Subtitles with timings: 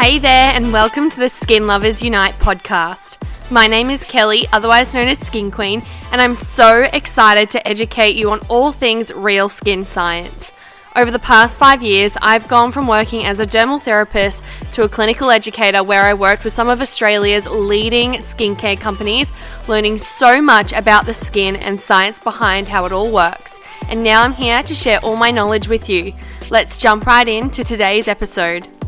[0.00, 3.18] Hey there, and welcome to the Skin Lovers Unite podcast.
[3.50, 8.16] My name is Kelly, otherwise known as Skin Queen, and I'm so excited to educate
[8.16, 10.52] you on all things real skin science.
[10.96, 14.42] Over the past five years, I've gone from working as a dermal therapist
[14.72, 19.30] to a clinical educator where I worked with some of Australia's leading skincare companies,
[19.68, 23.60] learning so much about the skin and science behind how it all works.
[23.90, 26.14] And now I'm here to share all my knowledge with you.
[26.48, 28.79] Let's jump right into today's episode.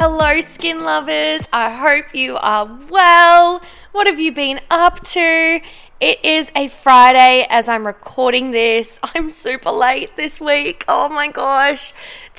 [0.00, 1.48] Hello, skin lovers.
[1.52, 3.60] I hope you are well.
[3.90, 5.60] What have you been up to?
[5.98, 9.00] It is a Friday as I'm recording this.
[9.16, 10.84] I'm super late this week.
[10.86, 11.92] Oh my gosh.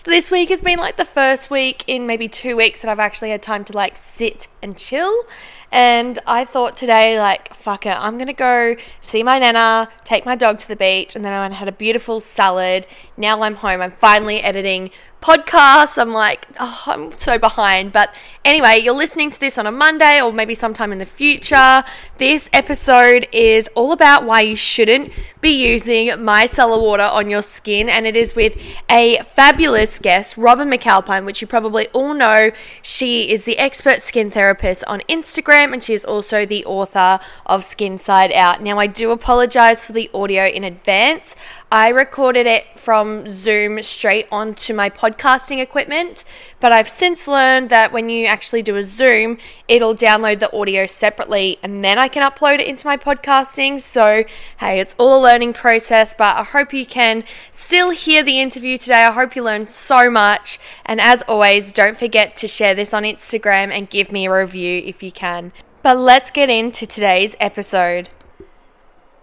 [0.06, 3.32] This week has been like the first week in maybe two weeks that I've actually
[3.32, 5.26] had time to like sit and chill.
[5.70, 10.36] And I thought today, like, fuck it, I'm gonna go see my nana, take my
[10.36, 12.88] dog to the beach, and then I went had a beautiful salad.
[13.18, 13.82] Now I'm home.
[13.82, 15.98] I'm finally editing podcasts.
[15.98, 17.92] I'm like, oh, I'm so behind.
[17.92, 18.14] But
[18.46, 21.84] anyway, you're listening to this on a Monday or maybe sometime in the future.
[22.18, 25.12] This episode is all about why you shouldn't
[25.42, 30.70] be using micellar water on your skin, and it is with a fabulous guest, Robyn
[30.70, 32.52] McAlpine, which you probably all know.
[32.82, 37.64] She is the expert skin therapist on Instagram, and she is also the author of
[37.64, 38.62] Skin Side Out.
[38.62, 41.36] Now, I do apologize for the audio in advance.
[41.72, 46.26] I recorded it from Zoom straight onto my podcasting equipment,
[46.60, 50.88] but I've since learned that when you actually do a Zoom, it'll download the audio
[50.88, 53.80] separately and then I can upload it into my podcasting.
[53.80, 54.24] So,
[54.60, 58.80] hey, it's all a learning process, but I hope you can still hear the interview
[58.80, 59.06] today.
[59.06, 60.58] I hope you learned so much.
[60.88, 64.82] And as always, don't forget to share this on Instagram and give me a review
[64.84, 65.52] if you can.
[65.84, 68.10] But let's get into today's episode.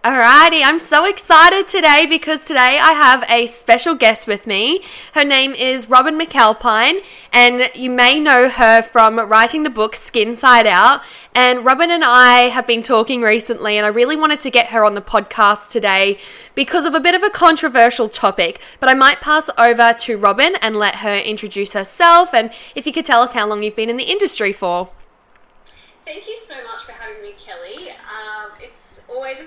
[0.07, 4.79] Alrighty, I'm so excited today because today I have a special guest with me.
[5.13, 10.33] Her name is Robyn McAlpine, and you may know her from writing the book Skin
[10.33, 11.01] Side Out.
[11.35, 14.85] And Robyn and I have been talking recently, and I really wanted to get her
[14.85, 16.17] on the podcast today
[16.55, 18.61] because of a bit of a controversial topic.
[18.79, 22.93] But I might pass over to Robyn and let her introduce herself, and if you
[22.93, 24.87] could tell us how long you've been in the industry for.
[26.05, 27.89] Thank you so much for having me, Kelly.
[27.89, 29.43] Um, it's always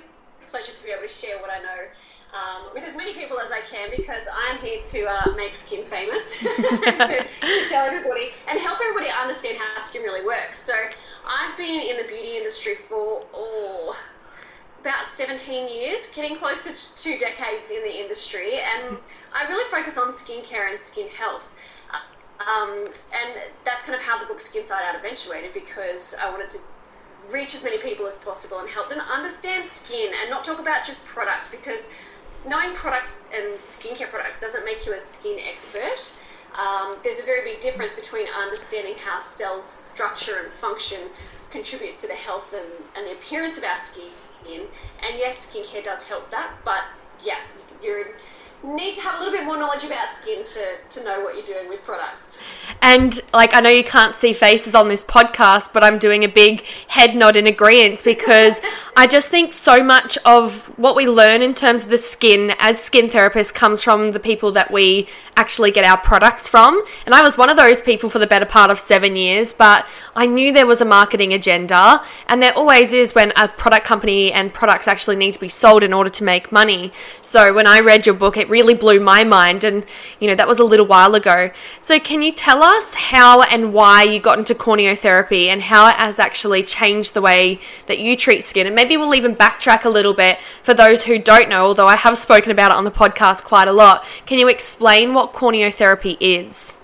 [0.60, 1.88] pleasure to be able to share what I know
[2.34, 5.87] um, with as many people as I can because I'm here to uh, make skin
[5.87, 10.59] famous, to, to, tell everybody and help everybody understand how skin really works.
[10.59, 10.75] So
[11.26, 13.99] I've been in the beauty industry for oh,
[14.82, 18.99] about 17 years, getting close to two decades in the industry, and
[19.34, 21.54] I really focus on skincare and skin health.
[22.41, 26.49] Um, and that's kind of how the book Skin Side Out eventuated because I wanted
[26.50, 26.59] to
[27.32, 30.84] reach as many people as possible and help them understand skin and not talk about
[30.84, 31.91] just products because
[32.48, 36.19] knowing products and skincare products doesn't make you a skin expert.
[36.58, 40.98] Um, there's a very big difference between understanding how cells structure and function
[41.50, 44.10] contributes to the health and, and the appearance of our skin.
[44.48, 46.84] And yes, skincare does help that, but
[47.24, 47.38] yeah,
[47.82, 48.12] you're
[48.62, 51.44] need to have a little bit more knowledge about skin to, to know what you're
[51.44, 52.43] doing with products.
[52.82, 56.28] And like I know you can't see faces on this podcast, but I'm doing a
[56.28, 58.60] big head nod in agreement because
[58.97, 62.82] I just think so much of what we learn in terms of the skin as
[62.82, 66.84] skin therapists comes from the people that we actually get our products from.
[67.06, 69.87] And I was one of those people for the better part of seven years, but
[70.15, 74.32] I knew there was a marketing agenda, and there always is when a product company
[74.32, 76.93] and products actually need to be sold in order to make money.
[77.22, 79.84] So when I read your book, it really blew my mind, and
[80.19, 81.50] you know, that was a little while ago.
[81.81, 85.97] So, can you tell us how and why you got into corneotherapy and how it
[85.97, 88.66] has actually changed the way that you treat skin?
[88.66, 91.97] And maybe we'll even backtrack a little bit for those who don't know, although I
[91.97, 94.05] have spoken about it on the podcast quite a lot.
[94.27, 96.77] Can you explain what corneotherapy is?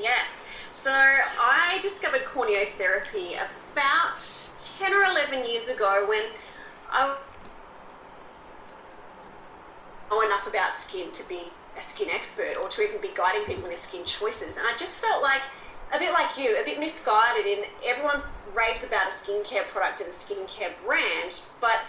[0.00, 0.46] Yes.
[0.70, 3.38] So, I discovered corneotherapy
[3.72, 4.16] about
[4.78, 6.24] 10 or 11 years ago when
[6.90, 7.16] I
[10.10, 11.40] know enough about skin to be
[11.78, 14.56] a skin expert or to even be guiding people in their skin choices.
[14.56, 15.42] And I just felt like,
[15.94, 18.22] a bit like you, a bit misguided in everyone
[18.54, 21.82] raves about a skincare product and a skincare brand, but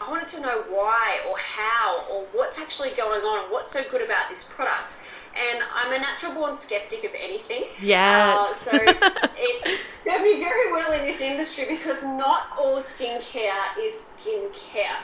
[0.00, 4.02] I wanted to know why or how or what's actually going on, what's so good
[4.02, 5.02] about this product.
[5.36, 7.64] And I'm a natural born skeptic of anything.
[7.80, 8.36] Yeah.
[8.36, 14.18] Uh, so it's served me very well in this industry because not all skincare is
[14.18, 14.96] skincare.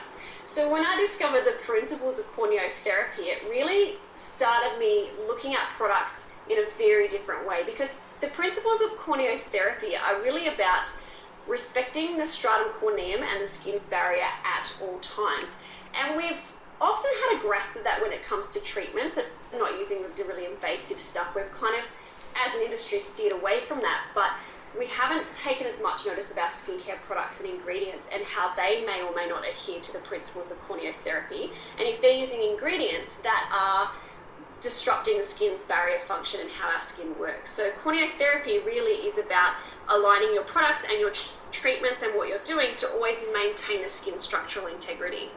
[0.47, 6.35] So when I discovered the principles of corneotherapy, it really started me looking at products
[6.49, 10.89] in a very different way because the principles of corneotherapy are really about
[11.49, 15.61] respecting the stratum corneum and the skin's barrier at all times.
[15.93, 16.39] And we've
[16.79, 19.19] often had a grasp of that when it comes to treatments,
[19.51, 21.35] not using the really invasive stuff.
[21.35, 21.91] We've kind of
[22.45, 24.31] as an industry, steered away from that, but
[24.77, 28.85] we haven't taken as much notice of our skincare products and ingredients and how they
[28.85, 31.51] may or may not adhere to the principles of corneotherapy.
[31.77, 33.91] And if they're using ingredients that are
[34.61, 37.51] disrupting the skin's barrier function and how our skin works.
[37.51, 39.55] So, corneotherapy really is about
[39.89, 41.11] aligning your products and your
[41.51, 45.29] treatments and what you're doing to always maintain the skin structural integrity.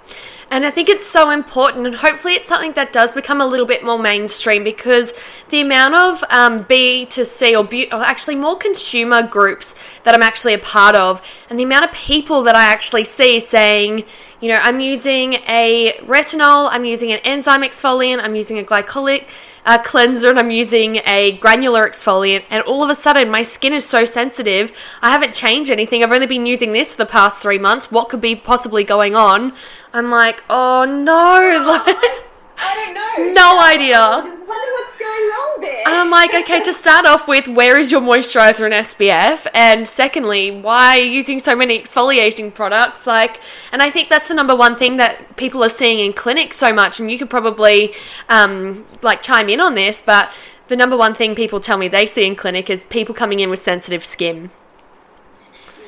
[0.50, 3.66] And I think it's so important, and hopefully, it's something that does become a little
[3.66, 5.12] bit more mainstream because
[5.50, 9.74] the amount of um, B to C or, be- or actually more consumer groups
[10.04, 13.38] that I'm actually a part of, and the amount of people that I actually see
[13.38, 14.04] saying,
[14.40, 19.28] you know, I'm using a retinol, I'm using an enzyme exfoliant, I'm using a glycolic
[19.66, 23.74] uh, cleanser, and I'm using a granular exfoliant, and all of a sudden my skin
[23.74, 24.72] is so sensitive.
[25.02, 26.02] I haven't changed anything.
[26.02, 27.92] I've only been using this for the past three months.
[27.92, 29.52] What could be possibly going on?
[29.92, 31.40] I'm like, oh no.
[31.66, 31.86] Like,
[32.56, 33.32] I don't know.
[33.34, 33.98] No idea.
[33.98, 35.49] I wonder what's going there.
[35.86, 39.46] And I'm like, okay, to start off with, where is your moisturizer and SPF?
[39.54, 43.06] And secondly, why are you using so many exfoliating products?
[43.06, 43.40] Like,
[43.72, 46.72] and I think that's the number one thing that people are seeing in clinics so
[46.72, 47.00] much.
[47.00, 47.94] And you could probably
[48.28, 50.30] um, like chime in on this, but
[50.68, 53.50] the number one thing people tell me they see in clinic is people coming in
[53.50, 54.50] with sensitive skin.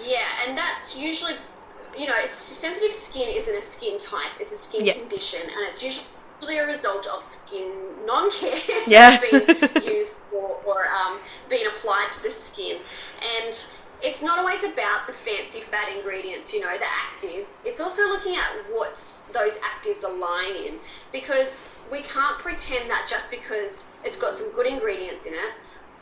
[0.05, 1.35] Yeah, and that's usually
[1.97, 6.07] you know, sensitive skin isn't a skin type; it's a skin condition, and it's usually
[6.43, 7.71] actually a result of skin
[8.05, 9.21] non-care yeah.
[9.21, 9.47] being
[9.85, 11.19] used or, or um,
[11.49, 12.79] being applied to the skin.
[13.39, 13.55] And
[14.03, 17.65] it's not always about the fancy fat ingredients, you know, the actives.
[17.65, 18.95] It's also looking at what
[19.33, 20.75] those actives are lying in
[21.13, 25.53] because we can't pretend that just because it's got some good ingredients in it,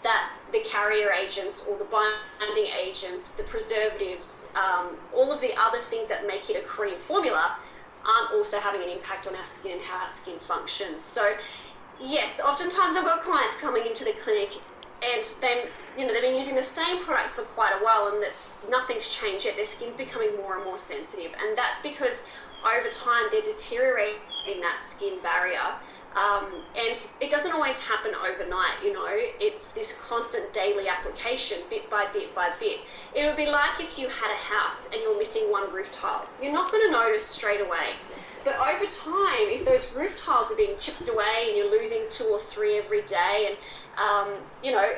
[0.02, 5.78] that the carrier agents or the binding agents, the preservatives, um, all of the other
[5.90, 7.56] things that make it a cream formula
[8.04, 11.02] aren't also having an impact on our skin and how our skin functions.
[11.02, 11.34] So,
[12.00, 14.54] yes, oftentimes I've got clients coming into the clinic
[15.02, 15.66] and then
[15.96, 18.32] you know they've been using the same products for quite a while and that
[18.68, 19.56] nothing's changed yet.
[19.56, 22.28] Their skin's becoming more and more sensitive, and that's because
[22.64, 25.74] over time they're deteriorating that skin barrier
[26.16, 26.46] um,
[26.76, 32.06] and it doesn't always happen overnight, you know, it's this constant daily application, bit by
[32.12, 32.80] bit by bit.
[33.14, 36.26] It would be like if you had a house and you're missing one roof tile.
[36.42, 37.94] You're not going to notice straight away.
[38.44, 39.39] But over time,
[39.80, 43.48] those roof tiles are being chipped away and you're losing two or three every day,
[43.48, 43.56] and
[43.98, 44.90] um, you know,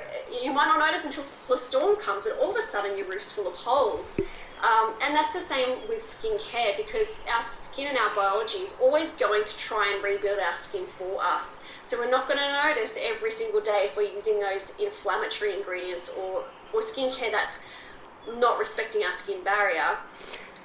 [0.43, 3.33] you might not notice until the storm comes and all of a sudden your roof's
[3.33, 4.21] full of holes.
[4.63, 9.17] Um, and that's the same with skincare because our skin and our biology is always
[9.17, 11.65] going to try and rebuild our skin for us.
[11.83, 16.15] So we're not going to notice every single day if we're using those inflammatory ingredients
[16.17, 17.67] or, or skincare that's
[18.39, 19.99] not respecting our skin barrier.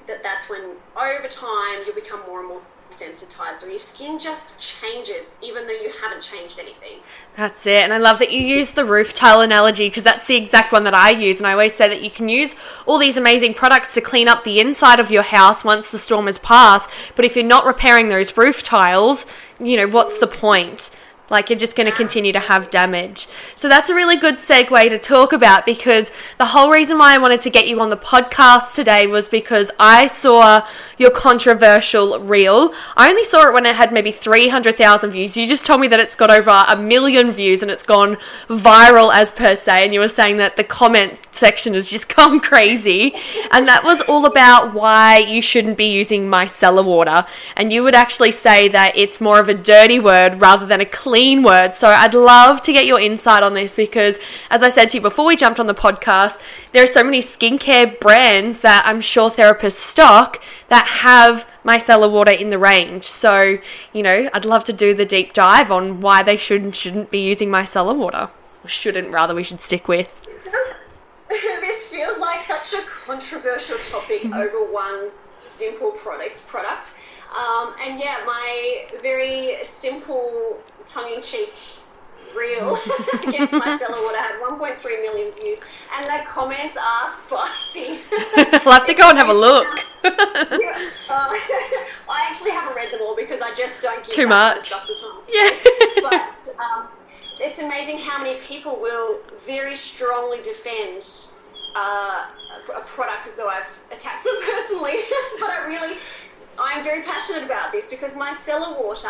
[0.05, 0.61] That that's when
[0.95, 5.73] over time you'll become more and more sensitized or your skin just changes even though
[5.73, 6.99] you haven't changed anything.
[7.35, 7.79] That's it.
[7.79, 10.83] And I love that you use the roof tile analogy because that's the exact one
[10.85, 11.37] that I use.
[11.37, 12.55] And I always say that you can use
[12.85, 16.27] all these amazing products to clean up the inside of your house once the storm
[16.27, 16.89] has passed.
[17.15, 19.25] But if you're not repairing those roof tiles,
[19.59, 20.89] you know, what's the point?
[21.29, 23.27] Like you're just going to continue to have damage.
[23.55, 27.17] So that's a really good segue to talk about because the whole reason why I
[27.17, 30.65] wanted to get you on the podcast today was because I saw
[30.97, 32.73] your controversial reel.
[32.95, 35.35] I only saw it when it had maybe 300,000 views.
[35.35, 39.13] You just told me that it's got over a million views and it's gone viral
[39.13, 39.83] as per se.
[39.83, 43.13] And you were saying that the comment section has just gone crazy.
[43.51, 47.25] And that was all about why you shouldn't be using micellar water.
[47.57, 50.85] And you would actually say that it's more of a dirty word rather than a
[50.85, 51.73] clean clean word.
[51.73, 54.19] So I'd love to get your insight on this because,
[54.51, 56.39] as I said to you before we jumped on the podcast,
[56.73, 62.31] there are so many skincare brands that I'm sure therapists stock that have micellar water
[62.31, 63.05] in the range.
[63.05, 63.57] So,
[63.93, 67.09] you know, I'd love to do the deep dive on why they should and shouldn't
[67.09, 68.29] be using micellar water.
[68.63, 70.21] Or shouldn't, rather, we should stick with.
[71.29, 75.09] this feels like such a controversial topic over one
[75.39, 76.99] simple product product.
[77.35, 81.53] Um, and yeah, my very simple tongue-in-cheek
[82.35, 82.75] reel
[83.27, 85.61] against micellar water had 1.3 million views
[85.95, 87.99] and the comments are spicy.
[88.37, 89.67] I'll have to go and have a look.
[90.07, 91.33] Yeah, uh,
[92.09, 94.67] i actually haven't read them all because i just don't give too much.
[94.67, 95.21] stuff the time.
[95.27, 95.49] Yeah.
[96.01, 96.87] But um,
[97.41, 101.05] it's amazing how many people will very strongly defend
[101.75, 102.27] uh,
[102.73, 104.95] a product as though i've attacked them personally.
[105.41, 105.97] But i really
[106.59, 109.09] i'm very passionate about this because micellar water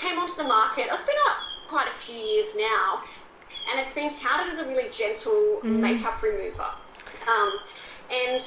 [0.00, 0.88] came onto the market.
[0.90, 1.36] It's been out
[1.68, 3.02] quite a few years now,
[3.70, 5.78] and it's been touted as a really gentle mm.
[5.78, 6.70] makeup remover.
[7.28, 7.58] Um,
[8.10, 8.42] and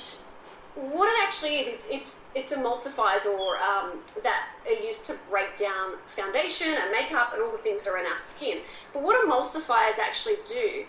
[0.75, 5.55] what it actually is, it's it's it's emulsifiers or um, that are used to break
[5.55, 8.59] down foundation and makeup and all the things that are in our skin.
[8.91, 10.85] But what emulsifiers actually do,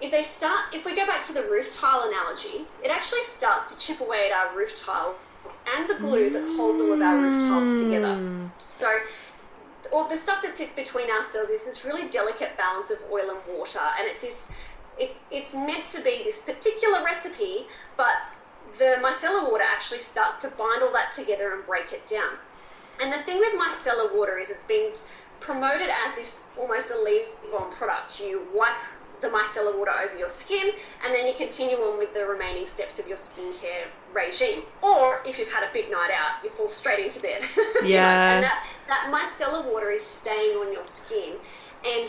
[0.00, 3.74] is they start, if we go back to the roof tile analogy, it actually starts
[3.74, 5.16] to chip away at our roof tiles
[5.74, 8.16] and the glue that holds all of our roof tiles together.
[8.16, 8.50] Mm.
[8.68, 8.98] So,
[9.92, 13.58] all the stuff that sits between ourselves is this really delicate balance of oil and
[13.58, 14.52] water, and it's this,
[14.98, 17.66] it's, it's meant to be this particular recipe,
[17.96, 18.14] but
[18.78, 22.34] the micellar water actually starts to bind all that together and break it down.
[23.02, 24.92] And the thing with micellar water is it's been
[25.40, 28.20] promoted as this almost a leave-on product.
[28.20, 28.76] You wipe
[29.20, 30.70] the micellar water over your skin,
[31.04, 34.62] and then you continue on with the remaining steps of your skincare regime.
[34.82, 37.42] Or if you've had a big night out, you fall straight into bed.
[37.56, 38.34] You know, Yeah.
[38.34, 41.34] and that, that micellar water is staying on your skin,
[41.84, 42.08] and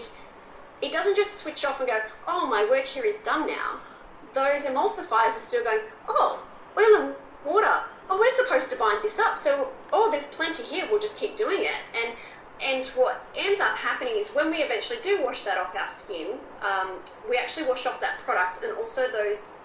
[0.82, 3.80] it doesn't just switch off and go, oh, my work here is done now.
[4.34, 6.42] Those emulsifiers are still going, oh,
[6.78, 7.16] oil and
[7.46, 7.82] water.
[8.10, 9.38] Oh, we're supposed to bind this up.
[9.40, 10.88] So, oh, there's plenty here.
[10.90, 11.76] We'll just keep doing it.
[11.96, 12.16] And
[12.64, 16.38] and what ends up happening is when we eventually do wash that off our skin,
[16.62, 16.92] um,
[17.30, 19.60] we actually wash off that product and also those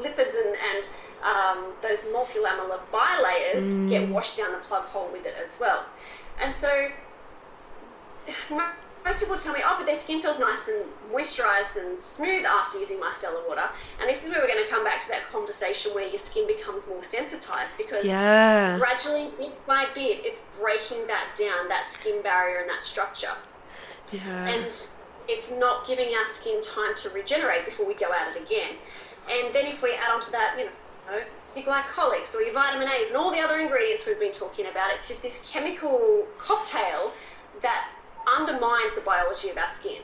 [0.00, 0.84] lipids and, and
[1.24, 5.84] um, those multilamellar bilayers get washed down the plug hole with it as well.
[6.40, 6.90] And so
[9.04, 12.78] most people tell me, oh, but their skin feels nice and moisturized and smooth after
[12.78, 13.68] using micellar water.
[14.00, 16.46] And this is where we're going to come back to that conversation where your skin
[16.46, 18.76] becomes more sensitized because Yeah.
[18.78, 23.32] gradually, bit by bit, it's breaking that down, that skin barrier and that structure.
[24.12, 24.46] Yeah.
[24.48, 24.64] And
[25.28, 28.76] it's not giving our skin time to regenerate before we go at it again.
[29.30, 31.20] And then if we add onto that, you know,
[31.56, 34.90] your glycolics or your vitamin A's and all the other ingredients we've been talking about,
[34.94, 37.12] it's just this chemical cocktail
[37.62, 37.90] that
[38.36, 40.02] undermines the biology of our skin.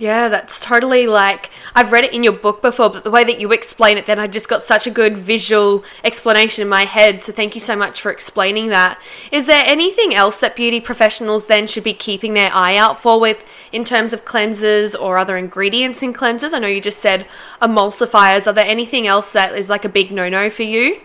[0.00, 3.40] Yeah, that's totally like I've read it in your book before, but the way that
[3.40, 7.20] you explain it, then I just got such a good visual explanation in my head.
[7.24, 9.00] So thank you so much for explaining that.
[9.32, 13.18] Is there anything else that beauty professionals then should be keeping their eye out for
[13.18, 16.54] with in terms of cleansers or other ingredients in cleansers?
[16.54, 17.26] I know you just said
[17.60, 18.46] emulsifiers.
[18.46, 21.00] Are there anything else that is like a big no-no for you?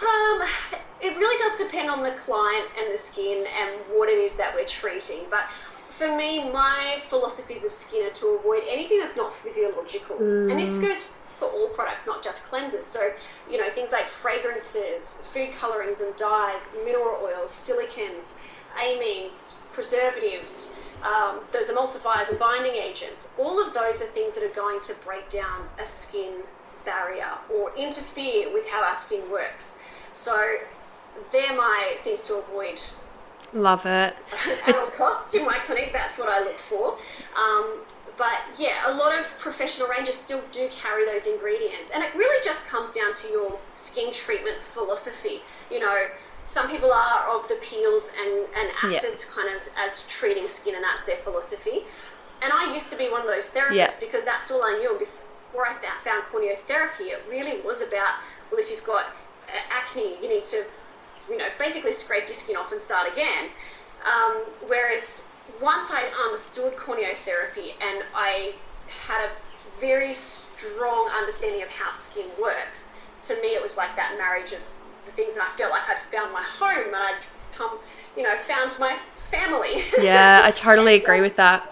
[0.00, 0.42] Um,
[1.02, 4.54] it really does depend on the client and the skin and what it is that
[4.54, 5.24] we're treating.
[5.30, 5.50] But
[5.90, 10.16] for me, my philosophies of skin are to avoid anything that's not physiological.
[10.16, 12.84] And this goes for all products, not just cleansers.
[12.84, 13.10] So,
[13.50, 18.42] you know, things like fragrances, food colorings and dyes, mineral oils, silicones,
[18.78, 23.34] amines, preservatives, um, those emulsifiers and binding agents.
[23.38, 26.42] All of those are things that are going to break down a skin
[26.84, 29.80] barrier or interfere with how our skin works.
[30.12, 30.58] So
[31.30, 32.78] they're my things to avoid
[33.52, 34.16] Love it.
[34.66, 35.92] at all costs in my clinic.
[35.92, 36.96] That's what I look for.
[37.36, 37.80] Um,
[38.16, 42.42] but yeah, a lot of professional rangers still do carry those ingredients, and it really
[42.44, 45.42] just comes down to your skin treatment philosophy.
[45.70, 46.06] You know,
[46.46, 48.96] some people are of the peels and, and Yeah.
[48.98, 51.84] acids kind of as treating skin, and that's their philosophy.
[52.42, 53.90] And I used to be one of those therapists Yeah.
[54.00, 54.90] because that's all I knew.
[54.90, 58.14] And before I found corneotherapy, it really was about
[58.50, 59.06] well, if you've got
[59.70, 60.64] acne, you need to,
[61.28, 63.48] you know, basically scrape your skin off and start again.
[64.06, 68.54] Um, whereas once I understood corneotherapy and I
[69.06, 69.30] had a
[69.80, 74.60] very strong understanding of how skin works, to me it was like that marriage of
[75.04, 77.16] the things, and I felt like I'd found my home and I'd
[77.54, 77.78] come,
[78.16, 78.96] you know, found my
[79.30, 79.82] family.
[80.02, 81.68] Yeah, I totally agree with that.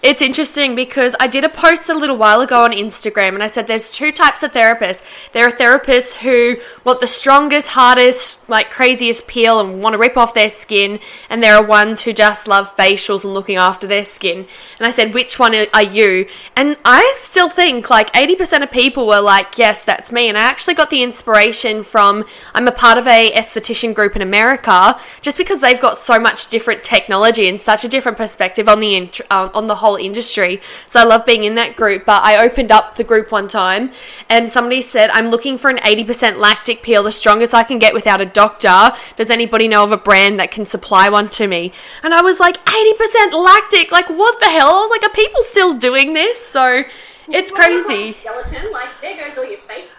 [0.00, 3.48] It's interesting because I did a post a little while ago on Instagram and I
[3.48, 5.02] said there's two types of therapists.
[5.32, 10.16] There are therapists who want the strongest, hardest, like craziest peel and want to rip
[10.16, 14.04] off their skin, and there are ones who just love facials and looking after their
[14.04, 14.46] skin.
[14.78, 16.28] And I said, which one are you?
[16.54, 20.28] And I still think like 80% of people were like, yes, that's me.
[20.28, 22.24] And I actually got the inspiration from
[22.54, 26.48] I'm a part of a esthetician group in America just because they've got so much
[26.48, 30.60] different technology and such a different perspective on the int- um, on the whole industry.
[30.86, 32.04] So I love being in that group.
[32.04, 33.90] But I opened up the group one time
[34.28, 37.94] and somebody said, I'm looking for an 80% lactic peel, the strongest I can get
[37.94, 38.92] without a doctor.
[39.16, 41.72] Does anybody know of a brand that can supply one to me?
[42.02, 43.92] And I was like, 80% lactic?
[43.92, 44.68] Like, what the hell?
[44.68, 46.44] I was like, are people still doing this?
[46.44, 46.84] So
[47.30, 48.12] it's Well, you've got a crazy.
[48.12, 49.97] Skeleton, like there goes all your face.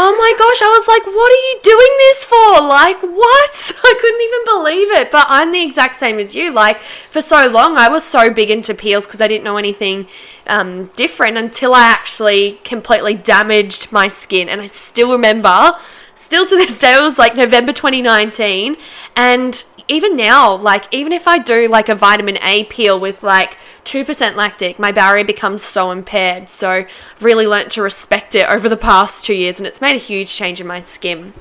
[0.00, 2.62] Oh my gosh, I was like, what are you doing this for?
[2.62, 3.72] Like, what?
[3.84, 5.10] I couldn't even believe it.
[5.10, 6.52] But I'm the exact same as you.
[6.52, 6.78] Like,
[7.10, 10.06] for so long, I was so big into peels because I didn't know anything
[10.46, 14.48] um, different until I actually completely damaged my skin.
[14.48, 15.72] And I still remember,
[16.14, 18.76] still to this day, it was like November 2019.
[19.16, 23.56] And even now, like, even if I do like a vitamin A peel with like
[23.88, 26.48] 2% lactic, my barrier becomes so impaired.
[26.48, 29.96] So I've really learnt to respect it over the past two years and it's made
[29.96, 31.32] a huge change in my skin.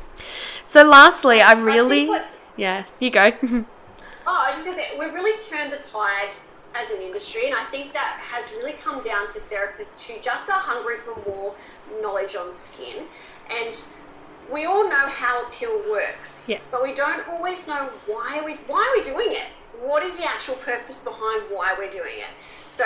[0.63, 3.31] So lastly, I I really what's yeah, you go.
[4.29, 6.35] Oh, I was just gonna say, we've really turned the tide
[6.75, 10.49] as an industry, and I think that has really come down to therapists who just
[10.49, 11.55] are hungry for more
[12.01, 13.05] knowledge on skin.
[13.49, 13.73] And
[14.51, 16.59] we all know how a pill works, Yeah.
[16.71, 19.47] but we don't always know why we why are we doing it.
[19.81, 22.33] What is the actual purpose behind why we're doing it?
[22.67, 22.83] So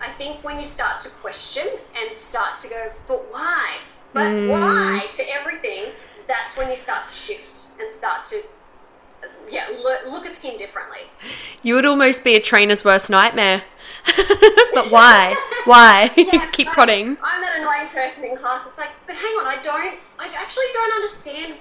[0.00, 3.76] I think when you start to question and start to go, but why?
[4.12, 4.48] But Mm.
[4.48, 5.92] why to everything?
[6.28, 8.42] That's when you start to shift and start to,
[9.50, 11.00] yeah, look, look at skin differently.
[11.62, 13.64] You would almost be a trainer's worst nightmare.
[14.74, 15.34] but why?
[15.64, 16.10] Why?
[16.16, 17.16] Yeah, Keep I- prodding.
[17.22, 18.66] I'm that annoying person in class.
[18.66, 21.54] It's like, but hang on, I don't, I actually don't understand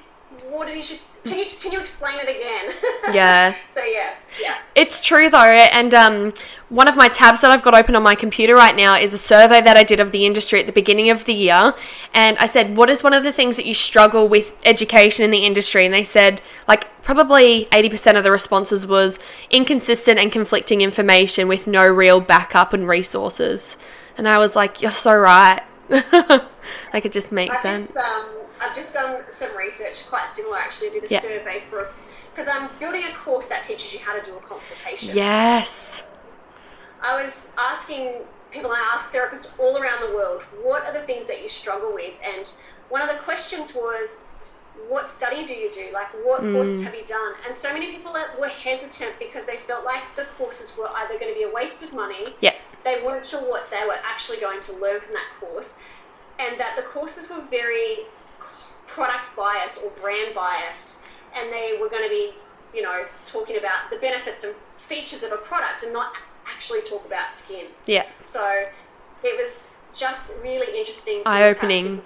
[0.50, 0.92] what is.
[0.92, 2.74] You, can you can you explain it again?
[3.13, 3.54] Yeah.
[3.68, 4.58] so yeah, yeah.
[4.75, 6.34] It's true though, and um,
[6.70, 9.18] one of my tabs that I've got open on my computer right now is a
[9.18, 11.74] survey that I did of the industry at the beginning of the year,
[12.13, 15.32] and I said, "What is one of the things that you struggle with education in
[15.32, 20.32] the industry?" And they said, like, probably eighty percent of the responses was inconsistent and
[20.32, 23.78] conflicting information with no real backup and resources.
[24.18, 27.94] And I was like, "You're so right." like it just makes I've sense.
[27.94, 28.25] just, um,
[28.63, 30.89] I've just done some research, quite similar actually.
[30.89, 31.20] I did a Yeah.
[31.20, 31.91] survey for
[32.34, 35.15] because I'm building a course that teaches you how to do a consultation.
[35.15, 36.03] Yes.
[37.01, 41.27] I was asking people, I asked therapists all around the world, what are the things
[41.27, 42.13] that you struggle with?
[42.24, 42.50] And
[42.89, 44.22] one of the questions was,
[44.89, 45.89] what study do you do?
[45.93, 46.53] Like, what hmm.
[46.53, 47.34] courses have you done?
[47.46, 51.34] And so many people were hesitant because they felt like the courses were either going
[51.34, 52.55] to be a waste of money, Yeah.
[52.84, 55.79] they weren't sure what they were actually going to learn from that course,
[56.39, 58.05] and that the courses were very
[58.93, 61.03] product bias or brand bias,
[61.35, 62.31] and they were going to be,
[62.73, 66.13] you know, talking about the benefits and features of a product and not
[66.45, 67.67] actually talk about skin.
[67.85, 68.05] Yeah.
[68.21, 68.65] So
[69.23, 71.21] it was just really interesting.
[71.25, 72.01] at Eye-opening.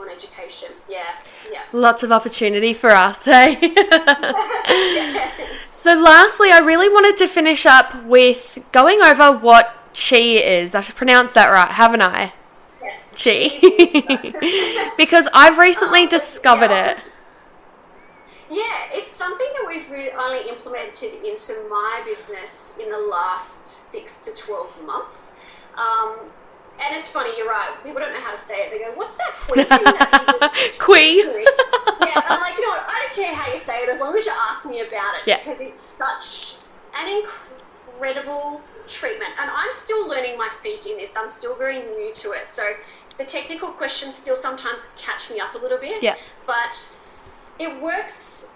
[0.00, 1.14] On education, yeah,
[1.52, 1.62] yeah.
[1.72, 3.54] Lots of opportunity for us, hey?
[5.76, 10.74] so, lastly, I really wanted to finish up with going over what chi is.
[10.74, 12.32] I've pronounced that right, haven't I?
[13.16, 14.92] Chi.
[14.96, 16.98] because I've recently Um, discovered yeah, it.
[18.50, 24.24] Yeah, it's something that we've really only implemented into my business in the last six
[24.26, 25.36] to 12 months.
[25.76, 26.16] Um,
[26.84, 27.70] and it's funny, you're right.
[27.82, 28.70] People don't know how to say it.
[28.70, 31.44] They go, What's that queen that you
[32.06, 32.84] Yeah, I'm like, you know what?
[32.88, 35.22] I don't care how you say it as long as you ask me about it
[35.26, 35.38] Yeah.
[35.38, 36.56] because it's such
[36.98, 39.30] an incredible treatment.
[39.40, 42.50] And I'm still learning my feet in this, I'm still very new to it.
[42.50, 42.62] So
[43.18, 46.02] the technical questions still sometimes catch me up a little bit.
[46.02, 46.16] Yeah.
[46.46, 46.96] But
[47.58, 48.54] it works.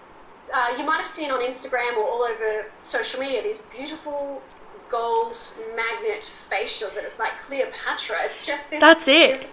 [0.53, 4.41] Uh, you might have seen on Instagram or all over social media these beautiful
[4.89, 5.37] gold
[5.75, 8.17] magnet facial that is like Cleopatra.
[8.23, 8.79] It's just this.
[8.79, 9.49] That's it.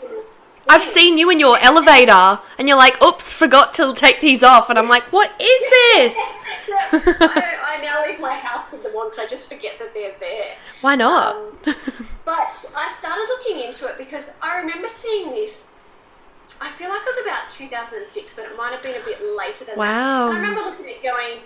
[0.68, 4.70] I've seen you in your elevator and you're like, oops, forgot to take these off.
[4.70, 6.38] And I'm like, what is this?
[6.68, 9.92] Yeah, I, I now leave my house with them on because I just forget that
[9.92, 10.56] they're there.
[10.80, 11.36] Why not?
[11.66, 11.74] Um,
[12.24, 15.78] But I started looking into it because I remember seeing this.
[16.60, 19.64] I feel like it was about 2006, but it might have been a bit later
[19.64, 20.28] than Wow.
[20.28, 20.36] that.
[20.36, 21.40] And I remember looking at it going,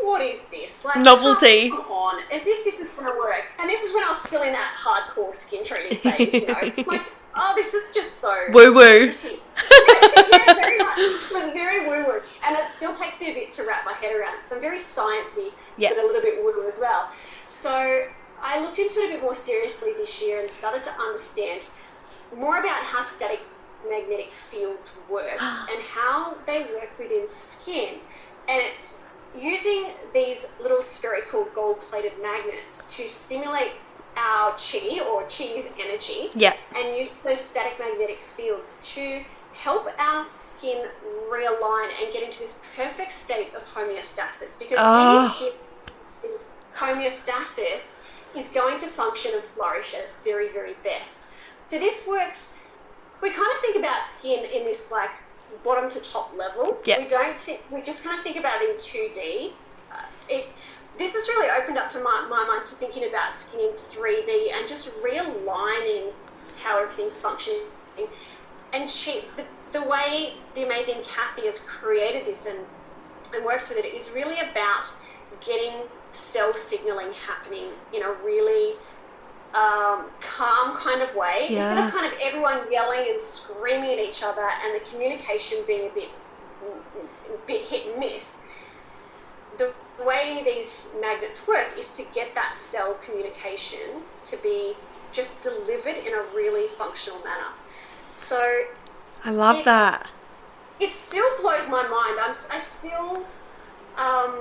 [0.00, 0.84] what is this?
[0.84, 1.70] Like Novelty.
[1.72, 3.44] Oh, come on, as if this is going to work.
[3.58, 6.54] And this is when I was still in that hardcore skin treating phase, you know.
[6.86, 7.02] like,
[7.36, 9.10] oh, this is just so Woo woo.
[9.10, 10.98] yeah, very much.
[10.98, 13.92] It was very woo woo, and it still takes me a bit to wrap my
[13.94, 15.90] head around it because I'm very sciencey, Yeah.
[15.90, 17.10] but a little bit woo woo as well.
[17.48, 18.06] So
[18.42, 21.66] I looked into it a bit more seriously this year and started to understand
[22.36, 23.40] more about how static
[23.88, 27.96] magnetic fields work and how they work within skin,
[28.48, 29.04] and it's
[29.38, 33.72] using these little spherical gold-plated magnets to stimulate
[34.16, 36.54] our chi or chi is energy Yeah.
[36.76, 39.22] and use those static magnetic fields to
[39.52, 40.86] help our skin
[41.30, 44.58] realign and get into this perfect state of homeostasis.
[44.58, 45.52] Because Oh.
[46.76, 47.98] homeostasis
[48.36, 51.32] is going to function and flourish at its very, very best.
[51.66, 52.58] So this works.
[53.22, 55.10] We kind of think about skin in this like
[55.62, 56.78] bottom to top level.
[56.84, 56.98] Yeah.
[56.98, 57.60] We don't think.
[57.70, 59.52] We just kind of think about it in two D.
[59.92, 60.48] Uh, it.
[60.98, 64.52] This has really opened up to my, my mind to thinking about skin in 3D
[64.52, 66.12] and just realigning
[66.62, 67.62] how everything's functioning.
[68.74, 72.66] And she, the, the way the amazing Kathy has created this and,
[73.34, 74.86] and works with it is really about
[75.40, 75.72] getting
[76.12, 78.74] cell signaling happening in a really
[79.54, 84.22] um, calm kind of way instead of kind of everyone yelling and screaming at each
[84.22, 86.08] other and the communication being a bit,
[87.32, 88.46] a bit hit and miss.
[89.58, 89.72] The
[90.04, 94.74] way these magnets work is to get that cell communication to be
[95.12, 97.48] just delivered in a really functional manner.
[98.14, 98.62] So
[99.24, 100.10] I love that.
[100.78, 102.18] it still blows my mind.
[102.20, 103.24] I'm, I still,
[103.98, 104.34] um,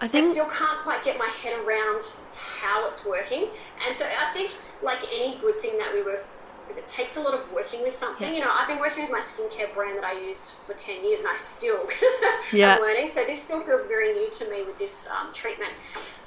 [0.00, 2.02] I I still can't quite get my head around
[2.34, 3.48] how it's working.
[3.86, 6.24] And so I think, like any good thing that we work
[6.68, 8.28] with, it takes a lot of working with something.
[8.28, 8.38] Yeah.
[8.38, 11.20] You know, I've been working with my skincare brand that I use for 10 years
[11.20, 11.88] and I still
[12.52, 12.74] Yeah.
[12.76, 13.08] am learning.
[13.08, 15.72] So this still feels very new to me with this um, treatment.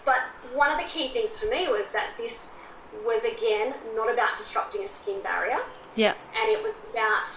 [0.06, 0.20] But
[0.54, 2.58] one of the key things for me was that this
[3.06, 5.60] was, again, not about disrupting a skin barrier
[5.96, 6.14] Yeah.
[6.36, 7.28] and it was about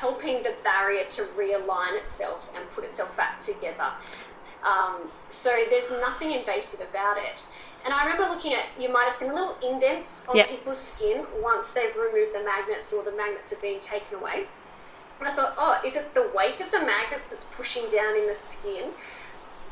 [0.00, 3.92] helping the barrier to realign itself and put itself back together.
[4.64, 7.46] Um, so there's nothing invasive about it.
[7.84, 10.48] And I remember looking at, you might have seen little indents on Yep.
[10.48, 14.46] people's skin once they've removed the magnets or the magnets are being taken away.
[15.20, 18.26] And I thought, oh, is it the weight of the magnets that's pushing down in
[18.26, 18.90] the skin?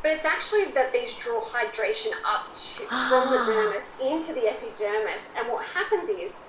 [0.02, 5.34] But it's actually that these draw hydration up to, from the dermis into the epidermis.
[5.38, 6.40] And what happens is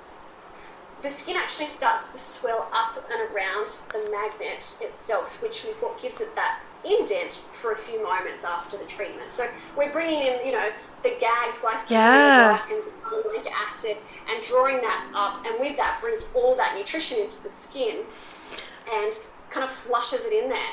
[1.02, 6.02] the skin actually starts to swell up and around the magnet itself, which is what
[6.02, 9.32] gives it that indent for a few moments after the treatment.
[9.32, 10.70] So we're bringing in, you know,
[11.04, 12.58] the GAGs, Yeah.
[12.70, 13.98] glycosaminoglycans, hyaluronic acid,
[14.30, 18.04] and drawing that up, and with that brings all that nutrition into the skin
[18.92, 19.14] and
[19.54, 20.72] kind of flushes it in there.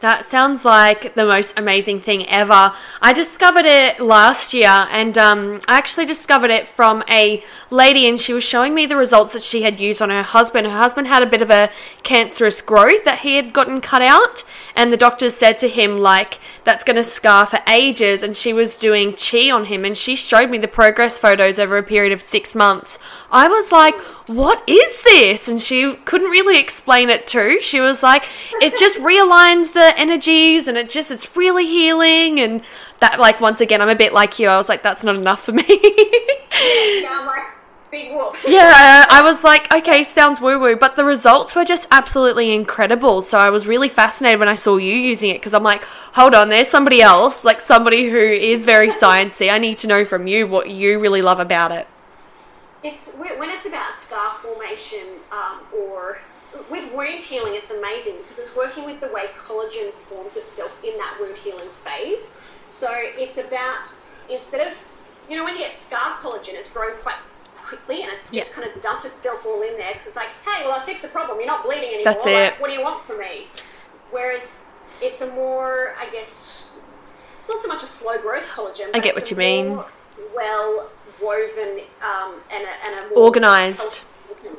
[0.00, 2.72] That sounds like the most amazing thing ever.
[3.00, 7.40] I discovered it last year and um, I actually discovered it from a
[7.70, 10.66] lady and she was showing me the results that she had used on her husband.
[10.66, 11.70] Her husband had a bit of a
[12.02, 14.42] cancerous growth that he had gotten cut out
[14.74, 18.52] and the doctors said to him like that's going to scar for ages and she
[18.52, 22.12] was doing chi on him and she showed me the progress photos over a period
[22.12, 22.98] of 6 months.
[23.30, 23.94] I was like,
[24.26, 27.60] "What is this?" and she couldn't really explain it too.
[27.60, 28.24] She was like,
[28.60, 32.62] "It just realigns the energies and it just it's really healing and
[32.98, 34.48] that like once again I'm a bit like you.
[34.48, 35.64] I was like that's not enough for me.
[36.54, 37.42] Yeah, like,
[37.90, 38.12] big
[38.48, 43.20] yeah, I was like, okay, sounds woo woo, but the results were just absolutely incredible.
[43.22, 45.82] So I was really fascinated when I saw you using it because I'm like,
[46.14, 49.50] hold on, there's somebody else, like somebody who is very sciencey.
[49.50, 51.86] I need to know from you what you really love about it.
[52.82, 56.18] It's when it's about scar formation um, or
[56.70, 60.96] with wound healing it's amazing because it's working with the way collagen forms itself in
[60.98, 62.36] that wound healing phase
[62.68, 63.82] so it's about
[64.30, 64.84] instead of
[65.30, 67.16] you know when you get scar collagen it's grown quite
[67.64, 68.62] quickly and it's just Yeah.
[68.64, 71.08] kind of dumped itself all in there because it's like hey well i fixed the
[71.08, 72.60] problem you're not bleeding anymore That's Like, it.
[72.60, 73.46] what do you want from me
[74.10, 74.66] whereas
[75.00, 76.80] it's a more i guess
[77.48, 78.88] not so much a slow growth collagen.
[78.94, 79.68] I get what you mean.
[79.70, 79.86] more
[80.34, 84.04] Well woven um, and, a, and a more Organised.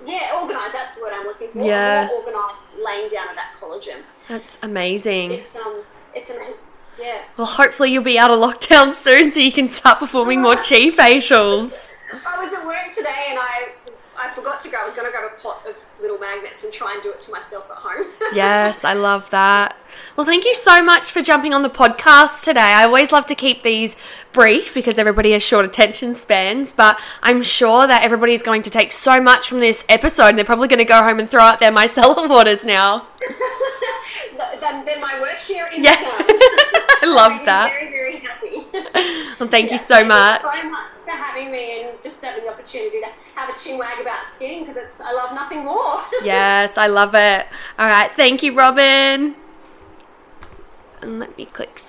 [0.05, 0.73] Yeah, organised.
[0.73, 1.59] That's what I'm looking for.
[1.63, 2.05] Yeah.
[2.05, 4.01] A more organised laying down of that collagen.
[4.29, 5.31] That's amazing.
[5.31, 6.55] It's um, it's amazing.
[6.99, 7.21] Yeah.
[7.37, 10.89] Well, hopefully you'll be out of lockdown soon so you can start performing more chi
[10.91, 11.93] facials.
[12.25, 13.69] I was at work today and I
[14.17, 14.77] I forgot to go.
[14.79, 17.21] I was going to grab a pot of little magnets and try and do it
[17.21, 18.05] to myself at home.
[18.35, 19.75] Yes, I love that.
[20.15, 22.59] Well, thank you so much for jumping on the podcast today.
[22.61, 23.95] I always love to keep these
[24.31, 28.91] brief because everybody has short attention spans, but I'm sure that everybody's going to take
[28.91, 31.59] so much from this episode and they're probably going to go home and throw out
[31.59, 33.07] their micellar waters now.
[34.59, 35.95] then, then my work here is Yeah.
[35.95, 36.25] done.
[36.27, 37.39] I love that.
[37.39, 37.69] I'm that.
[37.69, 39.35] Very, very happy.
[39.39, 40.41] Well, thank you Yeah, so thank much.
[40.43, 43.77] you so much for having me and just having the opportunity to have a chin
[43.77, 45.99] wag about skin because it's I love nothing more.
[46.23, 47.45] Yes, I love it.
[47.77, 49.35] All right, thank you, Robyn.
[51.01, 51.81] And let me click.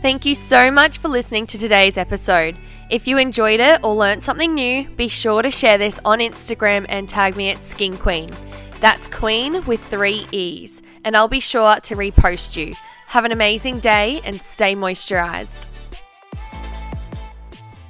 [0.00, 2.56] Thank you so much for listening to today's episode.
[2.88, 6.86] If you enjoyed it or learnt something new, be sure to share this on Instagram
[6.88, 8.30] and tag me at Skin Queen.
[8.80, 12.74] That's Queen with three E's, and I'll be sure to repost you.
[13.08, 15.67] Have an amazing day and stay moisturized.